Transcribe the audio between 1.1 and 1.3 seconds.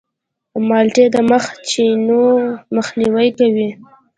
د